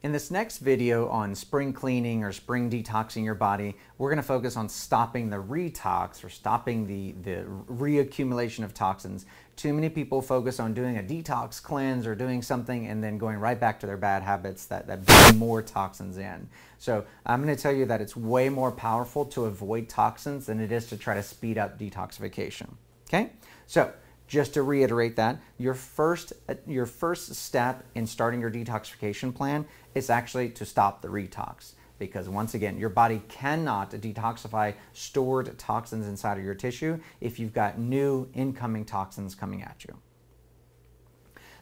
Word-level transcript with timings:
In 0.00 0.12
this 0.12 0.30
next 0.30 0.58
video 0.58 1.08
on 1.08 1.34
spring 1.34 1.72
cleaning 1.72 2.22
or 2.22 2.30
spring 2.30 2.70
detoxing 2.70 3.24
your 3.24 3.34
body, 3.34 3.74
we're 3.98 4.10
going 4.10 4.18
to 4.18 4.22
focus 4.22 4.56
on 4.56 4.68
stopping 4.68 5.28
the 5.28 5.42
retox 5.42 6.22
or 6.22 6.28
stopping 6.28 6.86
the, 6.86 7.16
the 7.24 7.44
reaccumulation 7.68 8.62
of 8.62 8.72
toxins. 8.72 9.26
Too 9.56 9.72
many 9.72 9.88
people 9.88 10.22
focus 10.22 10.60
on 10.60 10.72
doing 10.72 10.98
a 10.98 11.02
detox 11.02 11.60
cleanse 11.60 12.06
or 12.06 12.14
doing 12.14 12.42
something 12.42 12.86
and 12.86 13.02
then 13.02 13.18
going 13.18 13.38
right 13.38 13.58
back 13.58 13.80
to 13.80 13.86
their 13.86 13.96
bad 13.96 14.22
habits 14.22 14.66
that, 14.66 14.86
that 14.86 15.04
bring 15.04 15.36
more 15.36 15.62
toxins 15.62 16.16
in. 16.16 16.48
So 16.78 17.04
I'm 17.26 17.42
going 17.42 17.54
to 17.54 17.60
tell 17.60 17.74
you 17.74 17.86
that 17.86 18.00
it's 18.00 18.14
way 18.14 18.48
more 18.48 18.70
powerful 18.70 19.24
to 19.24 19.46
avoid 19.46 19.88
toxins 19.88 20.46
than 20.46 20.60
it 20.60 20.70
is 20.70 20.86
to 20.90 20.96
try 20.96 21.14
to 21.14 21.24
speed 21.24 21.58
up 21.58 21.76
detoxification. 21.76 22.68
Okay? 23.08 23.32
So 23.66 23.92
just 24.28 24.54
to 24.54 24.62
reiterate 24.62 25.16
that, 25.16 25.40
your 25.56 25.74
first, 25.74 26.32
uh, 26.48 26.54
your 26.66 26.86
first 26.86 27.34
step 27.34 27.84
in 27.94 28.06
starting 28.06 28.40
your 28.40 28.50
detoxification 28.50 29.34
plan 29.34 29.66
is 29.94 30.10
actually 30.10 30.50
to 30.50 30.64
stop 30.64 31.02
the 31.02 31.08
retox. 31.08 31.72
Because 31.98 32.28
once 32.28 32.54
again, 32.54 32.78
your 32.78 32.90
body 32.90 33.22
cannot 33.28 33.90
detoxify 33.90 34.74
stored 34.92 35.58
toxins 35.58 36.06
inside 36.06 36.38
of 36.38 36.44
your 36.44 36.54
tissue 36.54 37.00
if 37.20 37.40
you've 37.40 37.52
got 37.52 37.78
new 37.78 38.28
incoming 38.34 38.84
toxins 38.84 39.34
coming 39.34 39.62
at 39.62 39.84
you. 39.84 39.96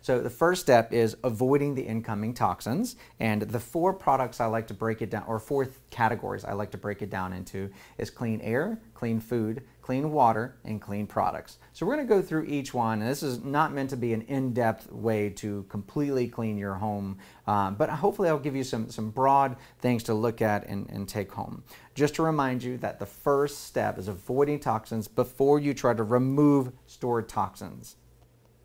So 0.06 0.20
the 0.20 0.30
first 0.30 0.62
step 0.62 0.92
is 0.92 1.16
avoiding 1.24 1.74
the 1.74 1.82
incoming 1.82 2.32
toxins. 2.32 2.94
And 3.18 3.42
the 3.42 3.58
four 3.58 3.92
products 3.92 4.40
I 4.40 4.46
like 4.46 4.68
to 4.68 4.74
break 4.74 5.02
it 5.02 5.10
down, 5.10 5.24
or 5.26 5.40
four 5.40 5.68
categories 5.90 6.44
I 6.44 6.52
like 6.52 6.70
to 6.70 6.78
break 6.78 7.02
it 7.02 7.10
down 7.10 7.32
into, 7.32 7.70
is 7.98 8.08
clean 8.08 8.40
air, 8.40 8.80
clean 8.94 9.18
food, 9.18 9.64
clean 9.82 10.12
water, 10.12 10.58
and 10.64 10.80
clean 10.80 11.08
products. 11.08 11.58
So 11.72 11.84
we're 11.84 11.96
going 11.96 12.06
to 12.06 12.14
go 12.14 12.22
through 12.22 12.44
each 12.44 12.72
one. 12.72 13.02
And 13.02 13.10
this 13.10 13.24
is 13.24 13.42
not 13.42 13.72
meant 13.72 13.90
to 13.90 13.96
be 13.96 14.12
an 14.12 14.22
in-depth 14.22 14.92
way 14.92 15.28
to 15.30 15.64
completely 15.68 16.28
clean 16.28 16.56
your 16.56 16.74
home, 16.74 17.18
um, 17.48 17.74
but 17.74 17.90
hopefully 17.90 18.28
I'll 18.28 18.38
give 18.38 18.54
you 18.54 18.62
some, 18.62 18.88
some 18.90 19.10
broad 19.10 19.56
things 19.80 20.04
to 20.04 20.14
look 20.14 20.40
at 20.40 20.68
and, 20.68 20.88
and 20.88 21.08
take 21.08 21.32
home. 21.32 21.64
Just 21.96 22.14
to 22.14 22.22
remind 22.22 22.62
you 22.62 22.76
that 22.78 23.00
the 23.00 23.06
first 23.06 23.64
step 23.64 23.98
is 23.98 24.06
avoiding 24.06 24.60
toxins 24.60 25.08
before 25.08 25.58
you 25.58 25.74
try 25.74 25.94
to 25.94 26.04
remove 26.04 26.70
stored 26.86 27.28
toxins. 27.28 27.96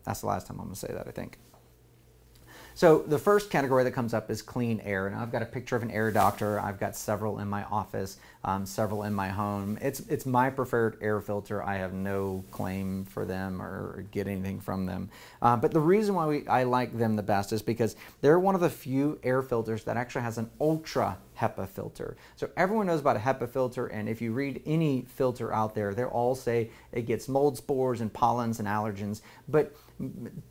That's 0.04 0.20
the 0.20 0.26
last 0.26 0.46
time 0.46 0.58
I'm 0.58 0.66
going 0.66 0.74
to 0.74 0.80
say 0.80 0.92
that, 0.92 1.06
I 1.06 1.10
think. 1.10 1.38
So 2.74 3.00
the 3.00 3.18
first 3.18 3.50
category 3.50 3.84
that 3.84 3.90
comes 3.90 4.14
up 4.14 4.30
is 4.30 4.40
clean 4.40 4.80
air. 4.80 5.06
And 5.06 5.14
I've 5.14 5.30
got 5.30 5.42
a 5.42 5.46
picture 5.46 5.76
of 5.76 5.82
an 5.82 5.90
AirDoctor. 5.90 6.62
I've 6.62 6.80
got 6.80 6.96
several 6.96 7.38
in 7.38 7.48
my 7.48 7.64
office, 7.64 8.16
um, 8.44 8.64
several 8.64 9.02
in 9.02 9.12
my 9.12 9.28
home. 9.28 9.78
It's, 9.82 10.00
it's 10.00 10.24
my 10.24 10.48
preferred 10.48 10.96
air 11.02 11.20
filter. 11.20 11.62
I 11.62 11.76
have 11.76 11.92
no 11.92 12.44
claim 12.50 13.04
for 13.04 13.24
them 13.24 13.60
or 13.60 14.06
get 14.10 14.26
anything 14.26 14.60
from 14.60 14.86
them. 14.86 15.10
Uh, 15.42 15.56
but 15.56 15.72
the 15.72 15.80
reason 15.80 16.14
why 16.14 16.26
we, 16.26 16.48
I 16.48 16.62
like 16.62 16.96
them 16.96 17.16
the 17.16 17.22
best 17.22 17.52
is 17.52 17.62
because 17.62 17.94
they're 18.22 18.40
one 18.40 18.54
of 18.54 18.60
the 18.60 18.70
few 18.70 19.18
air 19.22 19.42
filters 19.42 19.84
that 19.84 19.96
actually 19.96 20.22
has 20.22 20.38
an 20.38 20.50
ultra 20.60 21.18
HEPA 21.38 21.68
filter. 21.68 22.16
So 22.36 22.48
everyone 22.56 22.86
knows 22.86 23.00
about 23.00 23.16
a 23.16 23.20
HEPA 23.20 23.48
filter, 23.48 23.86
and 23.86 24.08
if 24.08 24.20
you 24.20 24.32
read 24.32 24.62
any 24.66 25.02
filter 25.02 25.52
out 25.52 25.74
there, 25.74 25.94
they 25.94 26.04
all 26.04 26.34
say 26.34 26.70
it 26.92 27.02
gets 27.02 27.28
mold 27.28 27.56
spores 27.56 28.00
and 28.00 28.12
pollens 28.12 28.58
and 28.58 28.68
allergens, 28.68 29.22
but 29.48 29.74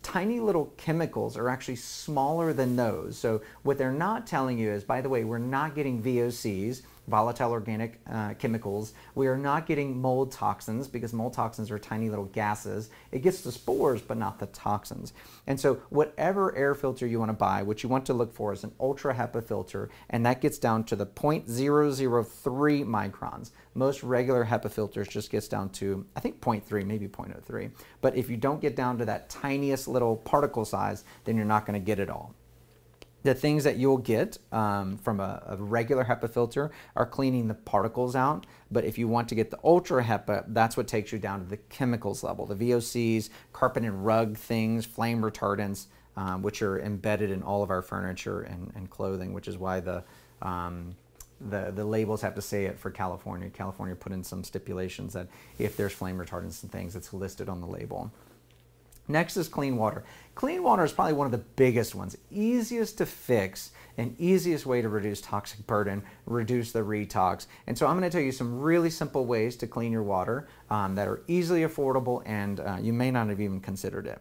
tiny 0.02 0.40
little 0.40 0.72
chemicals 0.76 1.36
are 1.36 1.48
actually 1.48 1.76
smaller 1.76 2.52
than 2.52 2.76
those. 2.76 3.18
So 3.18 3.42
what 3.62 3.78
they're 3.78 3.92
not 3.92 4.26
telling 4.26 4.58
you 4.58 4.70
is, 4.70 4.84
by 4.84 5.00
the 5.00 5.08
way, 5.08 5.24
we're 5.24 5.38
not 5.38 5.74
getting 5.74 6.02
VOCs, 6.02 6.82
volatile 7.08 7.50
organic 7.50 8.00
uh, 8.10 8.34
chemicals. 8.34 8.94
We 9.14 9.26
are 9.26 9.36
not 9.36 9.66
getting 9.66 10.00
mold 10.00 10.32
toxins 10.32 10.88
because 10.88 11.12
mold 11.12 11.32
toxins 11.32 11.70
are 11.70 11.78
tiny 11.78 12.08
little 12.08 12.26
gases. 12.26 12.90
It 13.10 13.22
gets 13.22 13.40
the 13.40 13.52
spores, 13.52 14.00
but 14.00 14.16
not 14.16 14.38
the 14.38 14.46
toxins. 14.46 15.12
And 15.46 15.58
so 15.58 15.80
whatever 15.90 16.54
air 16.54 16.74
filter 16.74 17.06
you 17.06 17.18
want 17.18 17.30
to 17.30 17.34
buy, 17.34 17.62
what 17.62 17.82
you 17.82 17.88
want 17.88 18.06
to 18.06 18.14
look 18.14 18.32
for 18.32 18.52
is 18.52 18.64
an 18.64 18.72
ultra 18.78 19.14
HEPA 19.14 19.44
filter, 19.44 19.90
and 20.10 20.24
that 20.26 20.40
gets 20.40 20.58
down 20.58 20.84
to 20.84 20.96
the 20.96 21.06
0.003 21.06 22.84
microns. 22.84 23.50
Most 23.74 24.02
regular 24.02 24.44
HEPA 24.44 24.70
filters 24.70 25.08
just 25.08 25.30
gets 25.30 25.48
down 25.48 25.70
to, 25.70 26.06
I 26.16 26.20
think 26.20 26.40
0.3, 26.40 26.86
maybe 26.86 27.08
0.03. 27.08 27.70
But 28.00 28.16
if 28.16 28.30
you 28.30 28.36
don't 28.36 28.60
get 28.60 28.76
down 28.76 28.98
to 28.98 29.04
that 29.06 29.28
tiniest 29.28 29.88
little 29.88 30.16
particle 30.16 30.64
size, 30.64 31.04
then 31.24 31.36
you're 31.36 31.44
not 31.44 31.66
going 31.66 31.80
to 31.80 31.84
get 31.84 31.98
it 31.98 32.10
all 32.10 32.34
the 33.22 33.34
things 33.34 33.64
that 33.64 33.76
you'll 33.76 33.98
get 33.98 34.38
um, 34.50 34.96
from 34.98 35.20
a, 35.20 35.42
a, 35.46 35.56
regular 35.56 36.04
HEPA 36.04 36.30
filter 36.30 36.70
are 36.96 37.06
cleaning 37.06 37.48
the 37.48 37.54
particles 37.54 38.16
out. 38.16 38.46
But 38.70 38.84
if 38.84 38.98
you 38.98 39.06
want 39.06 39.28
to 39.28 39.34
get 39.34 39.50
the 39.50 39.58
ultra 39.62 40.02
HEPA, 40.02 40.46
that's 40.48 40.76
what 40.76 40.88
takes 40.88 41.12
you 41.12 41.18
down 41.18 41.40
to 41.40 41.46
the 41.46 41.56
chemicals 41.56 42.22
level. 42.24 42.46
The 42.46 42.56
VOCs, 42.56 43.30
carpet 43.52 43.84
and 43.84 44.04
rug 44.04 44.36
things, 44.36 44.86
flame 44.86 45.22
retardants, 45.22 45.86
um, 46.16 46.42
which 46.42 46.62
are 46.62 46.80
embedded 46.80 47.30
in 47.30 47.42
all 47.42 47.62
of 47.62 47.70
our 47.70 47.82
furniture 47.82 48.42
and, 48.42 48.72
and 48.74 48.90
clothing, 48.90 49.32
which 49.32 49.48
is 49.48 49.56
why 49.56 49.80
the, 49.80 50.02
um, 50.42 50.96
the, 51.40 51.72
the 51.74 51.84
labels 51.84 52.22
have 52.22 52.34
to 52.34 52.42
say 52.42 52.64
it 52.64 52.78
for 52.78 52.90
California. 52.90 53.48
California 53.50 53.94
put 53.94 54.12
in 54.12 54.24
some 54.24 54.44
stipulations 54.44 55.12
that 55.12 55.28
if 55.58 55.76
there's 55.76 55.92
flame 55.92 56.18
retardants 56.18 56.62
and 56.62 56.72
things, 56.72 56.96
it's 56.96 57.12
listed 57.12 57.48
on 57.48 57.60
the 57.60 57.66
label. 57.66 58.10
Next 59.08 59.36
is 59.36 59.48
clean 59.48 59.76
water. 59.76 60.04
Clean 60.34 60.62
water 60.62 60.84
is 60.84 60.92
probably 60.92 61.12
one 61.12 61.26
of 61.26 61.32
the 61.32 61.38
biggest 61.38 61.94
ones, 61.94 62.16
easiest 62.30 62.98
to 62.98 63.06
fix 63.06 63.72
and 63.98 64.18
easiest 64.18 64.64
way 64.64 64.80
to 64.80 64.88
reduce 64.88 65.20
toxic 65.20 65.66
burden, 65.66 66.02
reduce 66.24 66.72
the 66.72 66.80
retox. 66.80 67.46
And 67.66 67.76
so 67.76 67.86
I'm 67.86 67.98
going 67.98 68.08
to 68.08 68.14
tell 68.14 68.24
you 68.24 68.32
some 68.32 68.60
really 68.60 68.90
simple 68.90 69.26
ways 69.26 69.56
to 69.56 69.66
clean 69.66 69.92
your 69.92 70.02
water 70.02 70.48
um, 70.70 70.94
that 70.94 71.08
are 71.08 71.22
easily 71.26 71.62
affordable 71.62 72.22
and 72.24 72.60
uh, 72.60 72.78
you 72.80 72.92
may 72.92 73.10
not 73.10 73.28
have 73.28 73.40
even 73.40 73.60
considered 73.60 74.06
it. 74.06 74.20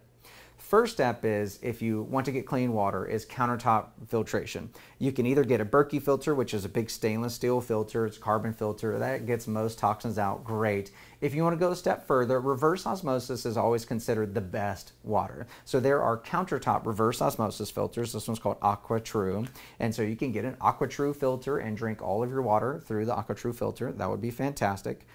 First 0.72 0.94
step 0.94 1.26
is 1.26 1.59
if 1.62 1.82
you 1.82 2.04
want 2.04 2.26
to 2.28 2.32
get 2.32 2.46
clean 2.46 2.72
water 2.72 3.06
is 3.06 3.26
countertop 3.26 3.88
filtration. 4.08 4.70
You 5.00 5.12
can 5.12 5.26
either 5.26 5.44
get 5.44 5.59
a 5.59 5.66
Berkey 5.66 6.02
filter, 6.02 6.34
which 6.34 6.54
is 6.54 6.64
a 6.64 6.70
big 6.70 6.90
stainless 6.90 7.34
steel 7.34 7.59
filter, 7.59 8.06
it's 8.06 8.18
carbon 8.18 8.54
filter, 8.54 8.98
that 8.98 9.26
gets 9.26 9.48
most 9.48 9.80
toxins 9.80 10.18
out, 10.18 10.46
great. 10.46 10.92
If 11.20 11.36
you 11.36 11.44
want 11.44 11.56
to 11.56 11.59
go 11.59 11.72
a 11.72 11.76
step 11.76 12.08
further, 12.08 12.40
reverse 12.40 12.86
osmosis 12.86 13.46
is 13.46 13.58
always 13.58 13.84
considered 13.84 14.34
the 14.34 14.40
best 14.40 14.94
water. 15.04 15.46
So 15.66 15.82
there 15.82 16.02
are 16.02 16.18
countertop 16.18 16.86
reverse 16.86 17.22
osmosis 17.22 17.70
filters. 17.70 18.14
This 18.14 18.30
one's 18.30 18.40
called 18.40 18.62
AquaTrue. 18.62 19.50
And 19.80 19.94
so 19.94 20.03
you 20.03 20.16
can 20.16 20.32
get 20.32 20.46
an 20.46 20.56
AquaTrue 20.62 21.18
filter 21.18 21.58
and 21.58 21.76
drink 21.76 22.02
all 22.02 22.24
of 22.24 22.30
your 22.30 22.44
water 22.44 22.80
through 22.80 23.08
the 23.08 23.14
AquaTrue 23.14 23.53
filter. 23.53 23.92
That 23.92 24.09
would 24.09 24.22
be 24.22 24.32
fantastic. 24.32 25.06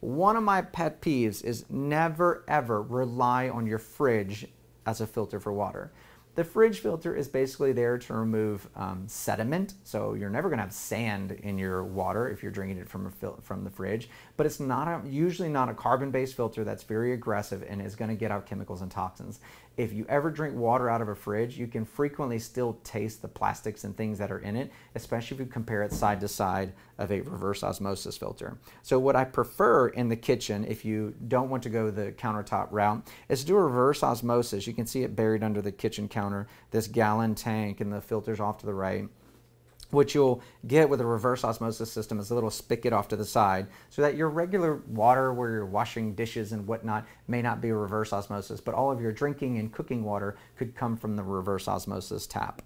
One 0.00 0.36
of 0.36 0.42
my 0.42 0.60
pet 0.60 1.00
peeves 1.00 1.42
is 1.44 1.64
never 1.70 2.44
ever 2.48 2.82
rely 2.82 3.48
on 3.48 3.64
your 3.64 3.78
fridge 3.78 4.48
as 4.86 5.00
a 5.00 5.06
filter 5.06 5.40
for 5.40 5.52
water. 5.52 5.92
The 6.34 6.42
fridge 6.42 6.80
filter 6.80 7.14
is 7.14 7.28
basically 7.28 7.72
there 7.72 7.96
to 7.96 8.14
remove 8.14 8.68
um, 8.74 9.04
sediment, 9.06 9.74
so 9.84 10.14
you're 10.14 10.30
never 10.30 10.48
going 10.48 10.58
to 10.58 10.64
have 10.64 10.72
sand 10.72 11.30
in 11.30 11.58
your 11.58 11.84
water 11.84 12.28
if 12.28 12.42
you're 12.42 12.50
drinking 12.50 12.78
it 12.78 12.88
from, 12.88 13.12
from 13.40 13.62
the 13.62 13.70
fridge, 13.70 14.08
but 14.36 14.44
it's 14.44 14.58
not 14.58 14.88
a, 14.88 15.08
usually 15.08 15.48
not 15.48 15.68
a 15.68 15.74
carbon-based 15.74 16.34
filter 16.34 16.64
that's 16.64 16.82
very 16.82 17.12
aggressive 17.12 17.64
and 17.68 17.80
is 17.80 17.94
going 17.94 18.08
to 18.08 18.16
get 18.16 18.32
out 18.32 18.46
chemicals 18.46 18.82
and 18.82 18.90
toxins 18.90 19.38
if 19.76 19.92
you 19.92 20.06
ever 20.08 20.30
drink 20.30 20.56
water 20.56 20.88
out 20.88 21.02
of 21.02 21.08
a 21.08 21.14
fridge, 21.14 21.58
you 21.58 21.66
can 21.66 21.84
frequently 21.84 22.38
still 22.38 22.78
taste 22.84 23.22
the 23.22 23.28
plastics 23.28 23.84
and 23.84 23.96
things 23.96 24.18
that 24.18 24.30
are 24.30 24.38
in 24.38 24.56
it, 24.56 24.70
especially 24.94 25.36
if 25.36 25.40
you 25.40 25.46
compare 25.46 25.82
it 25.82 25.92
side 25.92 26.20
to 26.20 26.28
side 26.28 26.72
of 26.98 27.10
a 27.10 27.20
reverse 27.20 27.64
osmosis 27.64 28.16
filter. 28.16 28.56
So 28.82 28.98
what 28.98 29.16
I 29.16 29.24
prefer 29.24 29.88
in 29.88 30.08
the 30.08 30.16
kitchen, 30.16 30.64
if 30.68 30.84
you 30.84 31.14
don't 31.26 31.50
want 31.50 31.62
to 31.64 31.70
go 31.70 31.90
the 31.90 32.12
countertop 32.12 32.68
route, 32.70 33.06
is 33.28 33.40
to 33.40 33.46
do 33.46 33.56
a 33.56 33.62
reverse 33.62 34.02
osmosis. 34.02 34.66
You 34.66 34.74
can 34.74 34.86
see 34.86 35.02
it 35.02 35.16
buried 35.16 35.42
under 35.42 35.60
the 35.60 35.72
kitchen 35.72 36.08
counter, 36.08 36.46
this 36.70 36.86
gallon 36.86 37.34
tank 37.34 37.80
and 37.80 37.92
the 37.92 38.00
filters 38.00 38.40
off 38.40 38.58
to 38.58 38.66
the 38.66 38.74
right. 38.74 39.08
What 39.90 40.14
you'll 40.14 40.42
get 40.66 40.88
with 40.88 41.00
a 41.00 41.06
reverse 41.06 41.44
osmosis 41.44 41.92
system 41.92 42.18
is 42.18 42.30
a 42.30 42.34
little 42.34 42.50
spigot 42.50 42.92
off 42.92 43.08
to 43.08 43.16
the 43.16 43.24
side 43.24 43.66
so 43.90 44.02
that 44.02 44.16
your 44.16 44.28
regular 44.28 44.76
water 44.88 45.32
where 45.32 45.50
you're 45.50 45.66
washing 45.66 46.14
dishes 46.14 46.52
and 46.52 46.66
whatnot 46.66 47.06
may 47.28 47.42
not 47.42 47.60
be 47.60 47.70
reverse 47.72 48.12
osmosis, 48.12 48.60
but 48.60 48.74
all 48.74 48.90
of 48.90 49.00
your 49.00 49.12
drinking 49.12 49.58
and 49.58 49.72
cooking 49.72 50.04
water 50.04 50.36
could 50.56 50.74
come 50.74 50.96
from 50.96 51.16
the 51.16 51.22
reverse 51.22 51.68
osmosis 51.68 52.26
tap. 52.26 52.62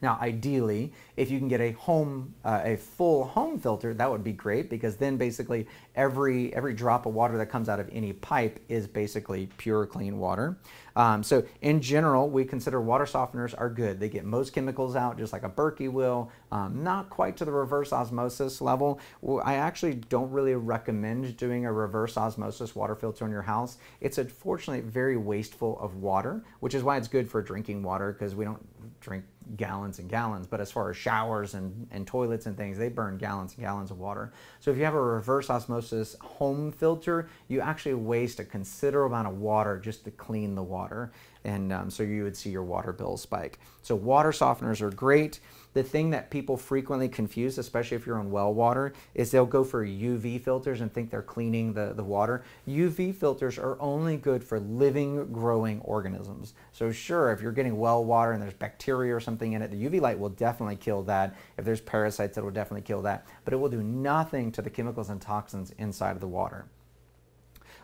Now, 0.00 0.18
ideally, 0.20 0.92
if 1.16 1.30
you 1.30 1.38
can 1.38 1.48
get 1.48 1.60
a 1.60 1.72
home, 1.72 2.34
uh, 2.44 2.60
a 2.64 2.76
full 2.76 3.24
home 3.24 3.58
filter, 3.58 3.94
that 3.94 4.10
would 4.10 4.22
be 4.22 4.32
great 4.32 4.70
because 4.70 4.96
then 4.96 5.16
basically 5.16 5.66
every 5.96 6.54
every 6.54 6.74
drop 6.74 7.06
of 7.06 7.14
water 7.14 7.36
that 7.38 7.46
comes 7.46 7.68
out 7.68 7.80
of 7.80 7.88
any 7.92 8.12
pipe 8.12 8.60
is 8.68 8.86
basically 8.86 9.48
pure, 9.56 9.86
clean 9.86 10.18
water. 10.18 10.58
Um, 10.94 11.22
so 11.22 11.44
in 11.60 11.80
general, 11.80 12.28
we 12.28 12.44
consider 12.44 12.80
water 12.80 13.04
softeners 13.04 13.54
are 13.56 13.70
good. 13.70 14.00
They 14.00 14.08
get 14.08 14.24
most 14.24 14.52
chemicals 14.52 14.96
out 14.96 15.16
just 15.16 15.32
like 15.32 15.44
a 15.44 15.48
Berkey 15.48 15.90
will, 15.90 16.30
um, 16.50 16.82
not 16.82 17.08
quite 17.08 17.36
to 17.36 17.44
the 17.44 17.52
reverse 17.52 17.92
osmosis 17.92 18.60
level. 18.60 19.00
I 19.44 19.54
actually 19.54 19.94
don't 19.94 20.30
really 20.30 20.54
recommend 20.54 21.36
doing 21.36 21.66
a 21.66 21.72
reverse 21.72 22.16
osmosis 22.16 22.74
water 22.74 22.96
filter 22.96 23.24
in 23.24 23.30
your 23.30 23.42
house. 23.42 23.78
It's 24.00 24.18
unfortunately 24.18 24.88
very 24.88 25.16
wasteful 25.16 25.78
of 25.80 25.96
water, 25.96 26.44
which 26.60 26.74
is 26.74 26.82
why 26.82 26.96
it's 26.96 27.08
good 27.08 27.30
for 27.30 27.42
drinking 27.42 27.82
water 27.82 28.12
because 28.12 28.34
we 28.34 28.44
don't 28.44 29.00
drink 29.00 29.24
gallons 29.56 29.98
and 29.98 30.08
gallons, 30.08 30.46
but 30.46 30.60
as 30.60 30.70
far 30.70 30.90
as 30.90 30.96
showers 30.96 31.54
and, 31.54 31.86
and 31.90 32.06
toilets 32.06 32.46
and 32.46 32.56
things, 32.56 32.78
they 32.78 32.88
burn 32.88 33.16
gallons 33.18 33.54
and 33.54 33.64
gallons 33.64 33.90
of 33.90 33.98
water. 33.98 34.32
So 34.60 34.70
if 34.70 34.76
you 34.76 34.84
have 34.84 34.94
a 34.94 35.00
reverse 35.00 35.50
osmosis 35.50 36.16
home 36.20 36.72
filter, 36.72 37.28
you 37.48 37.60
actually 37.60 37.94
waste 37.94 38.40
a 38.40 38.44
considerable 38.44 39.14
amount 39.14 39.28
of 39.28 39.40
water 39.40 39.78
just 39.78 40.04
to 40.04 40.10
clean 40.10 40.54
the 40.54 40.62
water. 40.62 41.12
and 41.44 41.72
um, 41.72 41.90
so 41.90 42.02
you 42.02 42.24
would 42.24 42.36
see 42.36 42.50
your 42.50 42.64
water 42.64 42.92
bill 42.92 43.16
spike. 43.16 43.58
So 43.82 43.94
water 43.94 44.30
softeners 44.30 44.80
are 44.80 44.90
great. 44.90 45.40
The 45.74 45.82
thing 45.82 46.10
that 46.10 46.30
people 46.30 46.56
frequently 46.56 47.08
confuse, 47.08 47.58
especially 47.58 47.96
if 47.96 48.06
you're 48.06 48.18
on 48.18 48.30
well 48.30 48.52
water, 48.54 48.94
is 49.14 49.30
they'll 49.30 49.46
go 49.46 49.62
for 49.62 49.84
UV 49.84 50.40
filters 50.40 50.80
and 50.80 50.92
think 50.92 51.10
they're 51.10 51.22
cleaning 51.22 51.72
the, 51.72 51.92
the 51.94 52.02
water. 52.02 52.42
UV 52.66 53.14
filters 53.14 53.58
are 53.58 53.80
only 53.80 54.16
good 54.16 54.42
for 54.42 54.58
living, 54.60 55.30
growing 55.32 55.80
organisms. 55.82 56.54
So 56.72 56.90
sure, 56.90 57.32
if 57.32 57.42
you're 57.42 57.52
getting 57.52 57.78
well 57.78 58.04
water 58.04 58.32
and 58.32 58.42
there's 58.42 58.54
bacteria 58.54 59.14
or 59.14 59.20
something 59.20 59.52
in 59.52 59.62
it, 59.62 59.70
the 59.70 59.88
UV 59.88 60.00
light 60.00 60.18
will 60.18 60.30
definitely 60.30 60.76
kill 60.76 61.02
that. 61.04 61.36
If 61.58 61.64
there's 61.64 61.80
parasites, 61.80 62.38
it 62.38 62.44
will 62.44 62.50
definitely 62.50 62.82
kill 62.82 63.02
that. 63.02 63.26
But 63.44 63.52
it 63.52 63.58
will 63.58 63.68
do 63.68 63.82
nothing 63.82 64.50
to 64.52 64.62
the 64.62 64.70
chemicals 64.70 65.10
and 65.10 65.20
toxins 65.20 65.72
inside 65.78 66.12
of 66.12 66.20
the 66.20 66.28
water. 66.28 66.66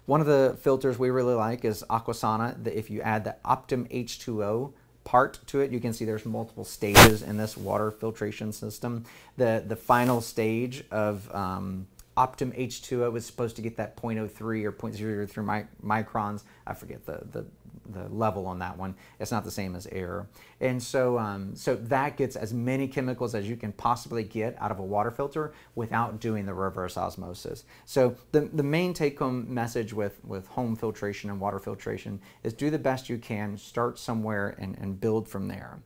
One 0.06 0.20
of 0.20 0.26
the 0.26 0.58
filters 0.60 0.98
we 0.98 1.10
really 1.10 1.34
like 1.34 1.64
is 1.64 1.82
Aquasana. 1.88 2.66
If 2.66 2.90
you 2.90 3.00
add 3.00 3.24
the 3.24 3.36
Optim 3.44 3.90
H2O 3.90 4.72
part 5.04 5.38
to 5.48 5.60
it, 5.60 5.70
you 5.70 5.80
can 5.80 5.92
see 5.92 6.04
there's 6.04 6.24
multiple 6.24 6.64
stages 6.64 7.22
in 7.22 7.36
this 7.36 7.56
water 7.56 7.90
filtration 7.90 8.52
system. 8.52 9.04
The, 9.36 9.62
the 9.66 9.76
final 9.76 10.20
stage 10.20 10.84
of 10.90 11.32
um, 11.34 11.86
Optim 12.16 12.56
H2O 12.58 13.12
was 13.12 13.26
supposed 13.26 13.56
to 13.56 13.62
get 13.62 13.76
that 13.76 13.96
0.03 13.96 14.64
or 14.64 14.72
0.03 14.72 15.66
microns. 15.84 16.42
I 16.66 16.74
forget 16.74 17.04
the, 17.06 17.22
the 17.30 17.46
the 17.90 18.08
level 18.08 18.46
on 18.46 18.58
that 18.60 18.76
one. 18.76 18.94
It's 19.20 19.30
not 19.30 19.44
the 19.44 19.50
same 19.50 19.74
as 19.74 19.86
air. 19.88 20.26
And 20.60 20.82
so, 20.82 21.18
um, 21.18 21.54
so 21.54 21.76
that 21.76 22.16
gets 22.16 22.36
as 22.36 22.52
many 22.52 22.88
chemicals 22.88 23.34
as 23.34 23.48
you 23.48 23.56
can 23.56 23.72
possibly 23.72 24.24
get 24.24 24.56
out 24.60 24.70
of 24.70 24.78
a 24.78 24.82
water 24.82 25.10
filter 25.10 25.52
without 25.74 26.20
doing 26.20 26.46
the 26.46 26.54
reverse 26.54 26.96
osmosis. 26.96 27.64
So 27.84 28.16
the, 28.32 28.42
the 28.52 28.62
main 28.62 28.94
take 28.94 29.18
home 29.18 29.52
message 29.52 29.92
with, 29.92 30.24
with 30.24 30.46
home 30.48 30.76
filtration 30.76 31.30
and 31.30 31.40
water 31.40 31.58
filtration 31.58 32.20
is 32.42 32.52
do 32.52 32.70
the 32.70 32.78
best 32.78 33.08
you 33.08 33.18
can, 33.18 33.56
start 33.56 33.98
somewhere 33.98 34.56
and, 34.58 34.76
and 34.78 35.00
build 35.00 35.28
from 35.28 35.48
there. 35.48 35.80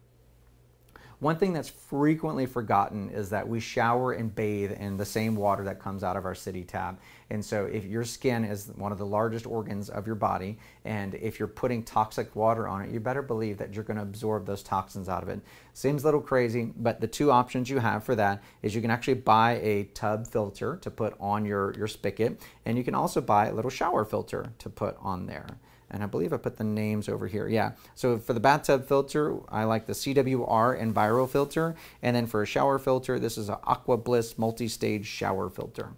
One 1.20 1.36
thing 1.36 1.52
that's 1.52 1.68
frequently 1.68 2.46
forgotten 2.46 3.10
is 3.10 3.30
that 3.30 3.48
we 3.48 3.58
shower 3.58 4.12
and 4.12 4.32
bathe 4.32 4.70
in 4.70 4.96
the 4.96 5.04
same 5.04 5.34
water 5.34 5.64
that 5.64 5.80
comes 5.80 6.04
out 6.04 6.16
of 6.16 6.24
our 6.24 6.34
city 6.34 6.62
tap. 6.62 7.00
And 7.30 7.44
so 7.44 7.66
if 7.66 7.84
your 7.84 8.04
skin 8.04 8.44
is 8.44 8.70
one 8.76 8.92
of 8.92 8.98
the 8.98 9.06
largest 9.06 9.44
organs 9.44 9.90
of 9.90 10.06
your 10.06 10.14
body, 10.14 10.58
and 10.84 11.16
if 11.16 11.40
you're 11.40 11.48
putting 11.48 11.82
toxic 11.82 12.36
water 12.36 12.68
on 12.68 12.82
it, 12.82 12.92
you 12.92 13.00
better 13.00 13.22
believe 13.22 13.58
that 13.58 13.74
you're 13.74 13.82
going 13.82 13.96
to 13.96 14.04
absorb 14.04 14.46
those 14.46 14.62
toxins 14.62 15.08
out 15.08 15.24
of 15.24 15.28
it. 15.28 15.40
Seems 15.72 16.04
a 16.04 16.06
little 16.06 16.20
crazy, 16.20 16.72
but 16.76 17.00
the 17.00 17.08
two 17.08 17.32
options 17.32 17.68
you 17.68 17.80
have 17.80 18.04
for 18.04 18.14
that 18.14 18.40
is 18.62 18.76
you 18.76 18.80
can 18.80 18.92
actually 18.92 19.14
buy 19.14 19.58
a 19.60 19.84
tub 19.94 20.28
filter 20.28 20.76
to 20.76 20.90
put 20.90 21.16
on 21.18 21.44
your, 21.44 21.74
your 21.76 21.88
spigot, 21.88 22.40
and 22.64 22.78
you 22.78 22.84
can 22.84 22.94
also 22.94 23.20
buy 23.20 23.48
a 23.48 23.52
little 23.52 23.72
shower 23.72 24.04
filter 24.04 24.52
to 24.58 24.70
put 24.70 24.96
on 25.00 25.26
there. 25.26 25.48
And 25.90 26.02
I 26.02 26.06
believe 26.06 26.32
I 26.32 26.36
put 26.36 26.56
the 26.56 26.64
names 26.64 27.08
over 27.08 27.26
here. 27.26 27.48
Yeah. 27.48 27.72
So 27.94 28.18
for 28.18 28.34
the 28.34 28.40
bathtub 28.40 28.86
filter, 28.86 29.38
I 29.48 29.64
like 29.64 29.86
the 29.86 29.94
CWR 29.94 30.80
Enviro 30.80 31.28
filter. 31.28 31.74
And 32.02 32.14
then 32.14 32.26
for 32.26 32.42
a 32.42 32.46
shower 32.46 32.78
filter, 32.78 33.18
this 33.18 33.38
is 33.38 33.48
an 33.48 33.56
Aqua 33.64 33.96
Bliss 33.96 34.36
multi-stage 34.36 35.06
shower 35.06 35.48
filter. 35.48 35.90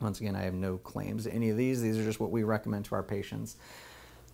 Once 0.00 0.20
again, 0.20 0.36
I 0.36 0.42
have 0.42 0.54
no 0.54 0.78
claims 0.78 1.24
to 1.24 1.32
any 1.32 1.48
of 1.50 1.56
these. 1.56 1.80
These 1.80 1.98
are 1.98 2.04
just 2.04 2.20
what 2.20 2.30
we 2.30 2.42
recommend 2.42 2.84
to 2.86 2.94
our 2.94 3.02
patients. 3.02 3.56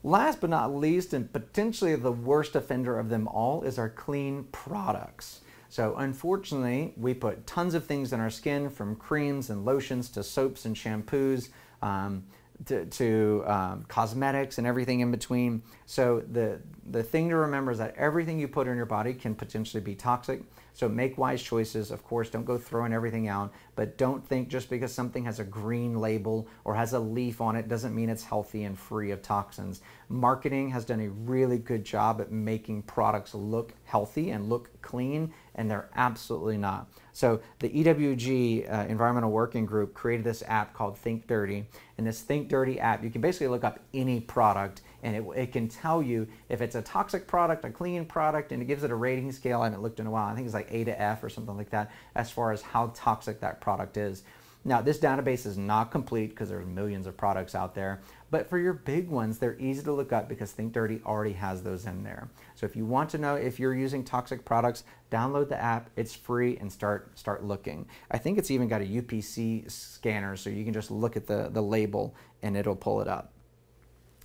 Last 0.02 0.40
but 0.40 0.50
not 0.50 0.74
least, 0.74 1.12
and 1.12 1.32
potentially 1.32 1.94
the 1.96 2.12
worst 2.12 2.56
offender 2.56 2.98
of 2.98 3.08
them 3.08 3.28
all, 3.28 3.62
is 3.62 3.78
our 3.78 3.88
clean 3.88 4.44
products. 4.52 5.40
So 5.68 5.96
unfortunately, 5.96 6.94
we 6.96 7.14
put 7.14 7.46
tons 7.46 7.74
of 7.74 7.84
things 7.84 8.12
in 8.12 8.20
our 8.20 8.30
skin 8.30 8.70
from 8.70 8.96
creams 8.96 9.50
and 9.50 9.64
lotions 9.64 10.08
to 10.10 10.22
soaps 10.22 10.64
and 10.64 10.74
shampoos. 10.74 11.50
Um, 11.82 12.24
to, 12.66 12.86
to 12.86 13.44
um, 13.46 13.84
cosmetics 13.88 14.58
and 14.58 14.66
everything 14.66 15.00
in 15.00 15.10
between. 15.10 15.62
So 15.86 16.22
the, 16.32 16.60
the 16.90 17.02
thing 17.02 17.28
to 17.28 17.36
remember 17.36 17.70
is 17.70 17.78
that 17.78 17.94
everything 17.96 18.38
you 18.38 18.48
put 18.48 18.66
in 18.66 18.76
your 18.76 18.86
body 18.86 19.14
can 19.14 19.34
potentially 19.34 19.82
be 19.82 19.94
toxic. 19.94 20.42
So 20.74 20.88
make 20.88 21.18
wise 21.18 21.42
choices. 21.42 21.90
Of 21.90 22.04
course, 22.04 22.30
don't 22.30 22.44
go 22.44 22.56
throwing 22.56 22.92
everything 22.92 23.26
out, 23.26 23.52
but 23.74 23.98
don't 23.98 24.24
think 24.24 24.48
just 24.48 24.70
because 24.70 24.92
something 24.92 25.24
has 25.24 25.40
a 25.40 25.44
green 25.44 26.00
label 26.00 26.46
or 26.64 26.74
has 26.74 26.92
a 26.92 27.00
leaf 27.00 27.40
on 27.40 27.56
it 27.56 27.68
doesn't 27.68 27.94
mean 27.94 28.08
it's 28.08 28.24
healthy 28.24 28.64
and 28.64 28.78
free 28.78 29.10
of 29.10 29.22
toxins. 29.22 29.80
Marketing 30.10 30.70
has 30.70 30.84
done 30.86 31.00
a 31.00 31.08
really 31.10 31.58
good 31.58 31.84
job 31.84 32.20
at 32.20 32.32
making 32.32 32.82
products 32.82 33.34
look 33.34 33.74
healthy 33.84 34.30
and 34.30 34.48
look 34.48 34.70
clean, 34.80 35.34
and 35.54 35.70
they're 35.70 35.90
absolutely 35.96 36.56
not. 36.56 36.88
So 37.12 37.40
the 37.58 37.68
EWG 37.68 38.72
uh, 38.72 38.86
Environmental 38.88 39.30
Working 39.30 39.66
Group 39.66 39.92
created 39.92 40.24
this 40.24 40.42
app 40.46 40.72
called 40.72 40.96
Think 40.96 41.26
Dirty. 41.26 41.66
And 41.98 42.06
this 42.06 42.22
Think 42.22 42.48
Dirty 42.48 42.80
app, 42.80 43.02
you 43.02 43.10
can 43.10 43.20
basically 43.20 43.48
look 43.48 43.64
up 43.64 43.80
any 43.92 44.20
product 44.20 44.82
and 45.02 45.16
it, 45.16 45.24
it 45.36 45.52
can 45.52 45.68
tell 45.68 46.02
you 46.02 46.26
if 46.48 46.60
it's 46.60 46.74
a 46.74 46.82
toxic 46.82 47.26
product, 47.26 47.64
a 47.64 47.70
clean 47.70 48.04
product, 48.04 48.52
and 48.52 48.62
it 48.62 48.64
gives 48.66 48.84
it 48.84 48.90
a 48.90 48.94
rating 48.94 49.30
scale. 49.32 49.60
I 49.60 49.64
haven't 49.64 49.82
looked 49.82 50.00
in 50.00 50.06
a 50.06 50.10
while. 50.10 50.26
I 50.26 50.34
think 50.34 50.46
it's 50.46 50.54
like 50.54 50.72
A 50.72 50.84
to 50.84 51.00
F 51.00 51.22
or 51.22 51.28
something 51.28 51.56
like 51.56 51.70
that 51.70 51.90
as 52.14 52.30
far 52.30 52.52
as 52.52 52.62
how 52.62 52.92
toxic 52.94 53.40
that 53.40 53.60
product 53.60 53.96
is. 53.96 54.22
Now, 54.68 54.82
this 54.82 54.98
database 54.98 55.46
is 55.46 55.56
not 55.56 55.90
complete 55.90 56.28
because 56.28 56.50
there's 56.50 56.66
millions 56.66 57.06
of 57.06 57.16
products 57.16 57.54
out 57.54 57.74
there, 57.74 58.02
but 58.30 58.50
for 58.50 58.58
your 58.58 58.74
big 58.74 59.08
ones, 59.08 59.38
they're 59.38 59.58
easy 59.58 59.82
to 59.82 59.92
look 59.92 60.12
up 60.12 60.28
because 60.28 60.52
Think 60.52 60.74
Dirty 60.74 61.00
already 61.06 61.32
has 61.32 61.62
those 61.62 61.86
in 61.86 62.04
there. 62.04 62.28
So 62.54 62.66
if 62.66 62.76
you 62.76 62.84
want 62.84 63.08
to 63.10 63.18
know 63.18 63.34
if 63.34 63.58
you're 63.58 63.74
using 63.74 64.04
toxic 64.04 64.44
products, 64.44 64.84
download 65.10 65.48
the 65.48 65.58
app, 65.58 65.88
it's 65.96 66.14
free, 66.14 66.58
and 66.58 66.70
start, 66.70 67.18
start 67.18 67.42
looking. 67.42 67.86
I 68.10 68.18
think 68.18 68.36
it's 68.36 68.50
even 68.50 68.68
got 68.68 68.82
a 68.82 68.84
UPC 68.84 69.70
scanner, 69.70 70.36
so 70.36 70.50
you 70.50 70.64
can 70.64 70.74
just 70.74 70.90
look 70.90 71.16
at 71.16 71.26
the, 71.26 71.48
the 71.50 71.62
label 71.62 72.14
and 72.42 72.54
it'll 72.54 72.76
pull 72.76 73.00
it 73.00 73.08
up. 73.08 73.32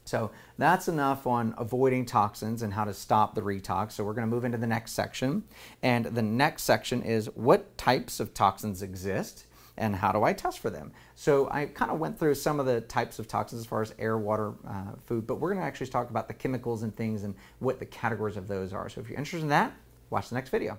So 0.04 0.32
that's 0.58 0.90
enough 0.90 1.26
on 1.26 1.56
avoiding 1.58 2.06
toxins 2.06 2.64
and 2.64 2.74
how 2.74 2.84
to 2.84 2.94
stop 2.94 3.34
the 3.34 3.42
retox. 3.42 3.94
So 3.94 4.04
we're 4.04 4.12
going 4.12 4.28
to 4.30 4.36
move 4.36 4.44
into 4.44 4.58
the 4.58 4.68
next 4.68 4.92
section. 4.92 5.46
And 5.82 6.04
the 6.04 6.22
next 6.22 6.64
section 6.64 7.02
is 7.02 7.28
what 7.28 7.78
types 7.78 8.20
of 8.20 8.34
toxins 8.34 8.82
exist 8.82 9.46
and 9.78 9.96
how 9.96 10.12
do 10.12 10.24
I 10.24 10.34
test 10.34 10.60
for 10.60 10.70
them? 10.70 10.92
So 11.16 11.50
I 11.50 11.66
kind 11.66 11.92
of 11.92 12.00
went 12.00 12.20
through 12.20 12.36
some 12.36 12.60
of 12.60 12.66
the 12.66 12.82
types 12.82 13.20
of 13.20 13.28
toxins 13.28 13.62
as 13.62 13.66
far 13.66 13.82
as 13.82 13.94
air, 13.98 14.18
water, 14.18 14.54
uh, 14.68 14.94
food, 15.06 15.26
but 15.26 15.36
we're 15.36 15.50
going 15.50 15.62
to 15.62 15.68
actually 15.68 15.88
talk 15.88 16.10
about 16.10 16.28
the 16.28 16.34
chemicals 16.34 16.84
and 16.84 16.96
things 16.96 17.24
and 17.24 17.36
what 17.60 17.80
the 17.80 17.86
categories 17.86 18.38
of 18.38 18.48
those 18.48 18.74
are. 18.74 18.90
So 18.90 19.02
if 19.02 19.10
you're 19.10 19.18
interested 19.18 19.44
in 19.44 19.50
that, 19.50 19.74
watch 20.10 20.30
the 20.30 20.36
next 20.36 20.50
video. 20.50 20.78